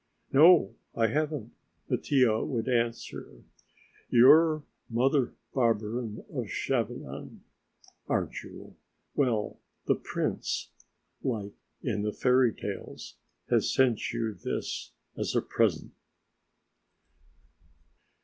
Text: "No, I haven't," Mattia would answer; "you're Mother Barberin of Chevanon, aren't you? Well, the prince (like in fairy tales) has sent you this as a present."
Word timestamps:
"No, 0.33 0.73
I 0.95 1.09
haven't," 1.09 1.53
Mattia 1.87 2.43
would 2.43 2.67
answer; 2.67 3.43
"you're 4.09 4.63
Mother 4.89 5.35
Barberin 5.53 6.25
of 6.33 6.47
Chevanon, 6.49 7.41
aren't 8.07 8.41
you? 8.41 8.77
Well, 9.13 9.59
the 9.85 9.93
prince 9.93 10.71
(like 11.21 11.53
in 11.83 12.11
fairy 12.13 12.51
tales) 12.51 13.17
has 13.51 13.71
sent 13.71 14.11
you 14.11 14.33
this 14.33 14.91
as 15.15 15.35
a 15.35 15.41
present." 15.43 15.91